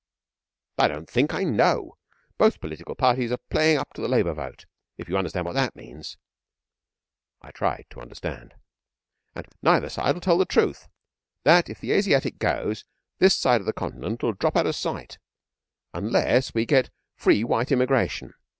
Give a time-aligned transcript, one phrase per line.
[0.79, 1.31] 'I don't think.
[1.31, 1.95] I know.
[2.39, 4.65] Both political parties are playing up to the Labour vote
[4.97, 6.17] if you understand what that means.'
[7.39, 8.55] I tried to understand.
[9.35, 10.87] 'And neither side'll tell the truth
[11.43, 12.83] that if the Asiatic goes,
[13.19, 15.19] this side of the Continent'll drop out of sight,
[15.93, 18.33] unless we get free white immigration.